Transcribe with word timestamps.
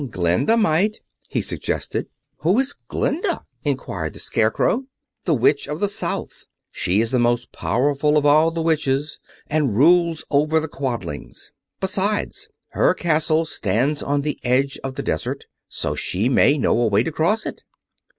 "Glinda 0.09 0.57
might," 0.57 0.99
he 1.29 1.43
suggested. 1.43 2.07
"Who 2.37 2.57
is 2.57 2.73
Glinda?" 2.87 3.45
inquired 3.63 4.13
the 4.13 4.19
Scarecrow. 4.19 4.85
"The 5.25 5.35
Witch 5.35 5.67
of 5.67 5.79
the 5.79 5.87
South. 5.87 6.47
She 6.71 7.01
is 7.01 7.11
the 7.11 7.19
most 7.19 7.51
powerful 7.51 8.17
of 8.17 8.25
all 8.25 8.49
the 8.49 8.63
Witches, 8.63 9.19
and 9.47 9.75
rules 9.77 10.25
over 10.31 10.59
the 10.59 10.67
Quadlings. 10.67 11.51
Besides, 11.79 12.49
her 12.69 12.95
castle 12.95 13.45
stands 13.45 14.01
on 14.01 14.21
the 14.21 14.39
edge 14.43 14.79
of 14.83 14.95
the 14.95 15.03
desert, 15.03 15.45
so 15.69 15.93
she 15.93 16.29
may 16.29 16.57
know 16.57 16.79
a 16.79 16.87
way 16.87 17.03
to 17.03 17.11
cross 17.11 17.45
it." 17.45 17.61